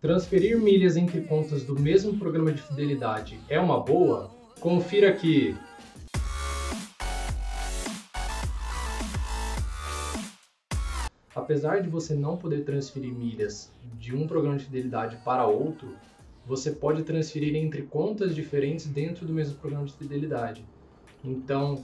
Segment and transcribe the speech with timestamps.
[0.00, 4.30] Transferir milhas entre contas do mesmo programa de fidelidade é uma boa?
[4.60, 5.56] Confira aqui!
[11.34, 15.96] Apesar de você não poder transferir milhas de um programa de fidelidade para outro,
[16.46, 20.64] você pode transferir entre contas diferentes dentro do mesmo programa de fidelidade.
[21.24, 21.82] Então,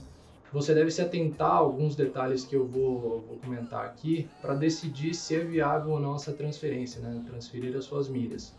[0.55, 5.13] você deve se atentar a alguns detalhes que eu vou, vou comentar aqui para decidir
[5.13, 7.21] se é viável ou não essa transferência, né?
[7.27, 8.55] transferir as suas milhas.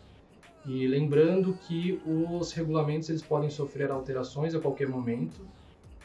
[0.63, 5.41] E lembrando que os regulamentos eles podem sofrer alterações a qualquer momento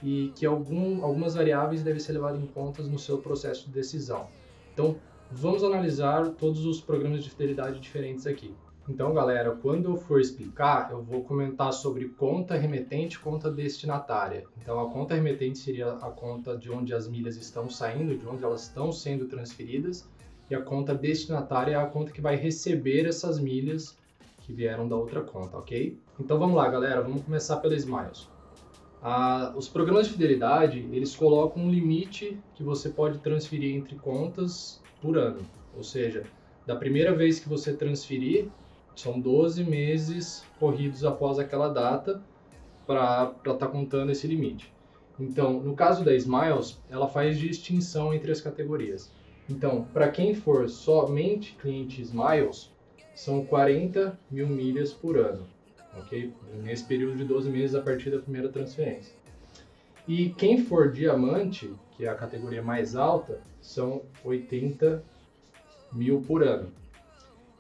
[0.03, 4.29] e que algum, algumas variáveis devem ser levadas em conta no seu processo de decisão.
[4.73, 4.97] Então,
[5.31, 8.55] vamos analisar todos os programas de fidelidade diferentes aqui.
[8.89, 14.45] Então, galera, quando eu for explicar, eu vou comentar sobre conta remetente e conta destinatária.
[14.61, 18.43] Então, a conta remetente seria a conta de onde as milhas estão saindo, de onde
[18.43, 20.09] elas estão sendo transferidas,
[20.51, 23.97] e a conta destinatária é a conta que vai receber essas milhas
[24.41, 25.97] que vieram da outra conta, ok?
[26.19, 28.29] Então, vamos lá, galera, vamos começar pela Smiles.
[29.01, 34.83] Ah, os programas de fidelidade, eles colocam um limite que você pode transferir entre contas
[35.01, 35.41] por ano.
[35.77, 36.25] Ou seja,
[36.67, 38.49] da primeira vez que você transferir,
[38.95, 42.23] são 12 meses corridos após aquela data
[42.87, 44.73] para estar tá contando esse limite.
[45.19, 49.11] Então, no caso da Smiles, ela faz distinção entre as categorias.
[49.49, 52.71] Então, para quem for somente cliente Smiles,
[53.15, 55.47] são 40 mil milhas por ano,
[55.97, 56.33] ok?
[56.63, 59.15] Nesse período de 12 meses a partir da primeira transferência.
[60.09, 65.05] E quem for diamante, que é a categoria mais alta, são 80
[65.93, 66.73] mil por ano.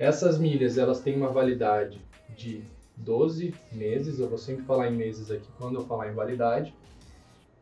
[0.02, 2.00] Essas milhas, elas têm uma validade
[2.36, 2.60] de
[2.96, 6.74] 12 meses, eu vou sempre falar em meses aqui quando eu falar em validade.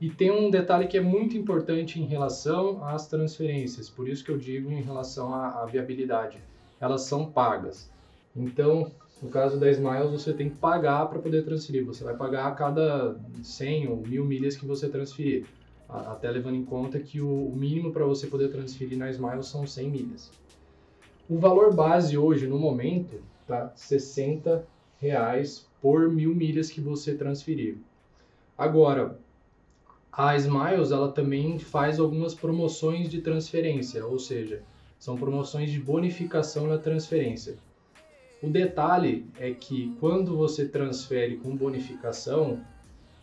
[0.00, 4.30] E tem um detalhe que é muito importante em relação às transferências, por isso que
[4.30, 6.40] eu digo em relação à, à viabilidade.
[6.80, 7.90] Elas são pagas.
[8.34, 8.90] Então,
[9.22, 11.84] no caso da Smiles, você tem que pagar para poder transferir.
[11.84, 15.44] Você vai pagar a cada 100 ou 1000 milhas que você transferir.
[15.86, 19.90] Até levando em conta que o mínimo para você poder transferir na Smiles são 100
[19.90, 20.40] milhas.
[21.30, 24.66] O valor base hoje, no momento, tá 60
[25.00, 27.76] reais por mil milhas que você transferir.
[28.58, 29.16] Agora,
[30.10, 34.60] a Smiles ela também faz algumas promoções de transferência, ou seja,
[34.98, 37.54] são promoções de bonificação na transferência.
[38.42, 42.60] O detalhe é que quando você transfere com bonificação,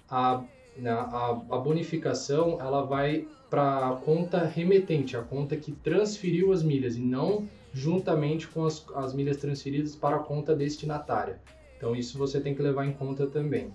[0.10, 0.46] a,
[0.86, 6.96] a, a bonificação ela vai para a conta remetente, a conta que transferiu as milhas
[6.96, 11.40] e não juntamente com as, as milhas transferidas para a conta destinatária.
[11.78, 13.72] Então, isso você tem que levar em conta também.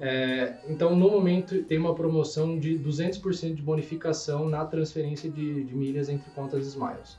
[0.00, 5.74] É, então, no momento, tem uma promoção de 200% de bonificação na transferência de, de,
[5.74, 7.18] milhas entre contas Smiles.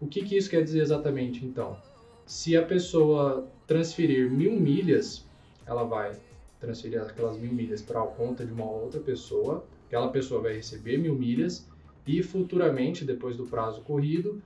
[0.00, 1.76] O que, que isso quer dizer exatamente, então?
[2.24, 5.26] Se a pessoa transferir mil milhas,
[5.66, 6.12] ela vai
[6.58, 10.96] transferir aquelas mil milhas para a conta de uma outra pessoa, aquela pessoa vai receber
[10.96, 11.68] mil milhas
[12.06, 14.42] e futuramente, depois do prazo corrido,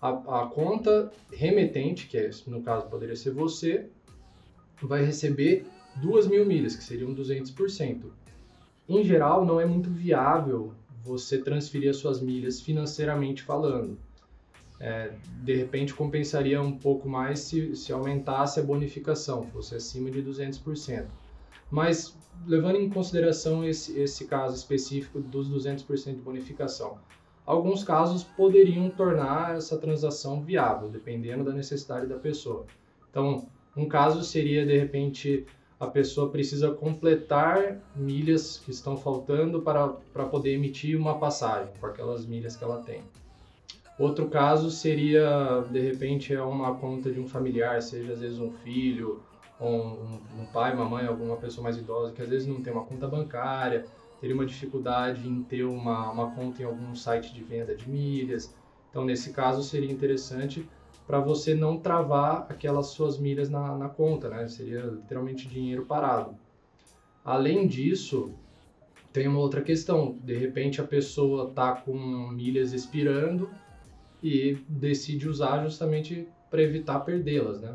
[0.00, 3.86] a, a conta remetente, que é, no caso poderia ser você,
[4.82, 5.66] vai receber
[5.96, 8.04] duas mil milhas, que seriam 200%.
[8.88, 10.72] Em geral, não é muito viável
[11.02, 13.98] você transferir as suas milhas financeiramente falando.
[14.80, 20.22] É, de repente, compensaria um pouco mais se, se aumentasse a bonificação, fosse acima de
[20.22, 21.06] 200%.
[21.70, 22.16] Mas,
[22.46, 26.98] levando em consideração esse, esse caso específico dos 200% de bonificação,
[27.48, 32.66] alguns casos poderiam tornar essa transação viável, dependendo da necessidade da pessoa.
[33.10, 35.46] Então, um caso seria, de repente,
[35.80, 41.86] a pessoa precisa completar milhas que estão faltando para, para poder emitir uma passagem com
[41.86, 43.02] aquelas milhas que ela tem.
[43.98, 48.52] Outro caso seria, de repente, é uma conta de um familiar, seja às vezes um
[48.52, 49.22] filho,
[49.58, 52.84] um, um pai, uma mãe, alguma pessoa mais idosa que às vezes não tem uma
[52.84, 53.86] conta bancária,
[54.20, 58.54] teria uma dificuldade em ter uma, uma conta em algum site de venda de milhas.
[58.90, 60.68] Então, nesse caso, seria interessante
[61.06, 64.46] para você não travar aquelas suas milhas na, na conta, né?
[64.48, 66.36] Seria literalmente dinheiro parado.
[67.24, 68.32] Além disso,
[69.12, 70.18] tem uma outra questão.
[70.22, 71.96] De repente, a pessoa está com
[72.30, 73.48] milhas expirando
[74.22, 77.74] e decide usar justamente para evitar perdê-las, né?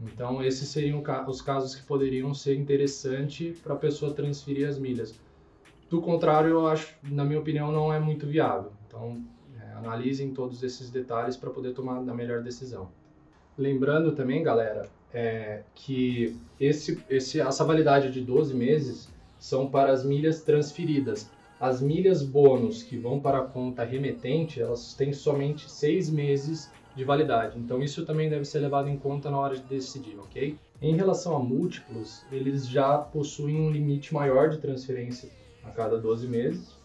[0.00, 5.20] Então, esses seriam os casos que poderiam ser interessantes para a pessoa transferir as milhas.
[5.92, 8.72] Do contrário, eu acho, na minha opinião, não é muito viável.
[8.86, 9.22] Então,
[9.60, 12.88] é, analisem todos esses detalhes para poder tomar a melhor decisão.
[13.58, 20.02] Lembrando também, galera, é, que esse, esse, essa validade de 12 meses são para as
[20.02, 21.30] milhas transferidas.
[21.60, 27.04] As milhas bônus que vão para a conta remetente, elas têm somente 6 meses de
[27.04, 27.58] validade.
[27.58, 30.56] Então isso também deve ser levado em conta na hora de decidir, ok?
[30.80, 36.26] Em relação a múltiplos, eles já possuem um limite maior de transferência a cada 12
[36.26, 36.76] meses,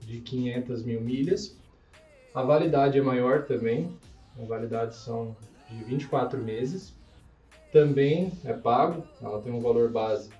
[0.00, 1.56] de 500 mil milhas.
[2.34, 3.96] A validade é maior também,
[4.38, 5.36] a validade são
[5.70, 6.94] de 24 meses.
[7.72, 10.30] Também é pago, ela tem um valor base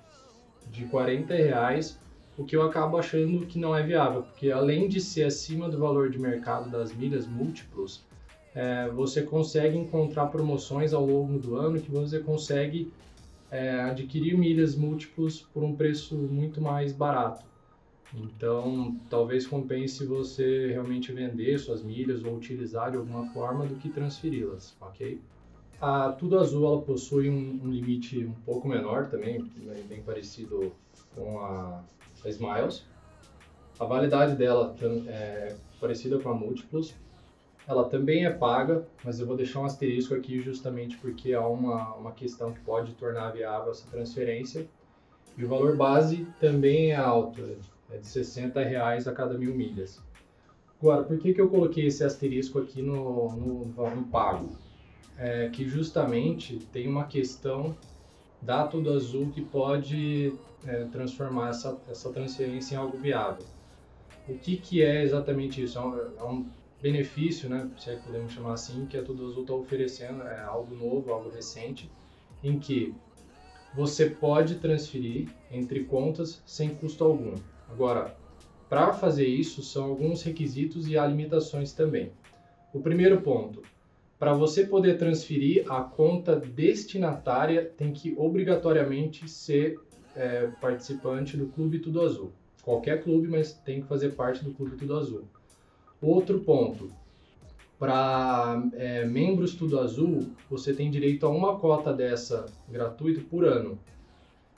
[0.71, 1.99] de 40 reais,
[2.37, 5.79] o que eu acabo achando que não é viável, porque além de ser acima do
[5.79, 8.05] valor de mercado das milhas múltiplos,
[8.53, 12.91] é, você consegue encontrar promoções ao longo do ano que você consegue
[13.49, 17.45] é, adquirir milhas múltiplos por um preço muito mais barato.
[18.13, 23.89] Então, talvez compense você realmente vender suas milhas ou utilizar de alguma forma do que
[23.89, 25.19] transferi-las, ok?
[25.79, 29.43] A Tudo Azul ela possui um, um, limite um pouco menor também,
[29.87, 30.71] bem parecido
[31.13, 31.83] com a,
[32.25, 32.85] a Smiles.
[33.79, 34.75] A validade dela
[35.07, 36.95] é parecida com a Múltiplos.
[37.67, 41.93] Ela também é paga, mas eu vou deixar um asterisco aqui justamente porque há uma,
[41.95, 44.67] uma questão que pode tornar viável essa transferência.
[45.37, 47.41] E o valor base também é alto,
[47.91, 50.01] é de 60 reais a cada mil milhas.
[50.79, 54.49] Agora, por que, que eu coloquei esse asterisco aqui no, no, no pago?
[55.17, 57.75] É que justamente tem uma questão
[58.41, 60.33] da Tudo Azul que pode
[60.65, 63.43] é, transformar essa, essa transferência em algo viável.
[64.27, 65.79] O que, que é exatamente isso?
[65.79, 66.45] É um, é um
[66.81, 70.43] benefício, né, se é que podemos chamar assim, que a Tudo Azul está oferecendo, é
[70.43, 71.89] algo novo, algo recente,
[72.43, 72.93] em que
[73.73, 77.35] você pode transferir entre contas sem custo algum.
[77.69, 78.15] Agora,
[78.69, 82.11] para fazer isso, são alguns requisitos e há limitações também.
[82.73, 83.61] O primeiro ponto,
[84.19, 89.79] para você poder transferir a conta destinatária, tem que obrigatoriamente ser
[90.15, 92.31] é, participante do Clube Tudo Azul.
[92.63, 95.23] Qualquer clube, mas tem que fazer parte do Clube Tudo Azul.
[96.01, 96.91] Outro ponto,
[97.79, 103.79] para é, membros Tudo Azul, você tem direito a uma cota dessa gratuito por ano.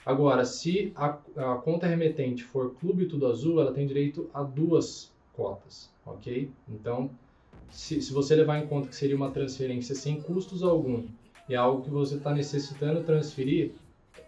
[0.04, 5.12] Agora, se a, a, conta remetente for Clube Tudo Azul, ela tem direito a duas
[5.34, 6.50] cotas, ok?
[6.68, 7.10] Então,
[7.70, 11.04] se, se você levar em conta que seria uma transferência sem custos algum
[11.48, 13.72] e é algo que você está necessitando transferir,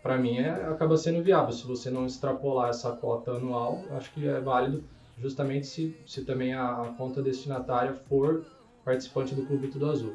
[0.02, 1.52] para mim é, acaba sendo viável.
[1.52, 4.84] Se você não extrapolar essa cota anual, acho que é válido,
[5.20, 8.44] justamente se, se também a, a conta destinatária for
[8.84, 10.14] participante do Clube Tudo Azul.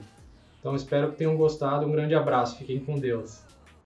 [0.60, 1.86] Então, espero que tenham gostado.
[1.86, 2.58] Um grande abraço.
[2.58, 3.47] Fiquem com Deus.